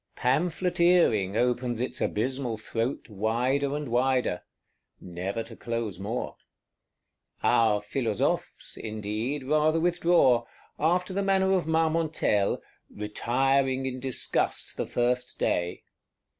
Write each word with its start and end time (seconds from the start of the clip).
Pamphleteering 0.15 1.37
opens 1.37 1.79
its 1.79 2.01
abysmal 2.01 2.57
throat 2.57 3.07
wider 3.07 3.75
and 3.75 3.87
wider: 3.87 4.41
never 4.99 5.43
to 5.43 5.55
close 5.55 5.99
more. 5.99 6.37
Our 7.43 7.83
Philosophes, 7.83 8.77
indeed, 8.81 9.43
rather 9.43 9.79
withdraw; 9.79 10.45
after 10.79 11.13
the 11.13 11.21
manner 11.21 11.51
of 11.53 11.67
Marmontel, 11.67 12.63
"retiring 12.89 13.85
in 13.85 13.99
disgust 13.99 14.75
the 14.75 14.87
first 14.87 15.37
day." 15.37 15.83